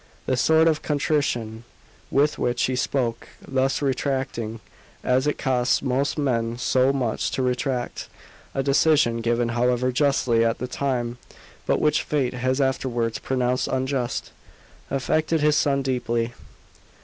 The 0.25 0.35
sort 0.35 0.67
of 0.67 0.81
contrition 0.81 1.63
with 2.09 2.39
which 2.39 2.63
he 2.63 2.75
spoke 2.75 3.27
thus 3.39 3.83
retracting, 3.83 4.59
as 5.03 5.27
it 5.27 5.37
costs 5.37 5.83
most 5.83 6.17
men 6.17 6.57
so 6.57 6.91
much 6.91 7.29
to 7.29 7.43
retract, 7.43 8.09
a 8.55 8.63
decision 8.63 9.21
given 9.21 9.49
however 9.49 9.91
justly 9.91 10.43
at 10.43 10.57
the 10.57 10.65
time, 10.65 11.19
but 11.67 11.79
which 11.79 12.01
fate 12.01 12.33
has 12.33 12.59
afterwards 12.59 13.19
pronounced 13.19 13.67
unjust, 13.67 14.31
affected 14.89 15.41
his 15.41 15.55
son 15.55 15.83
deeply. 15.83 16.33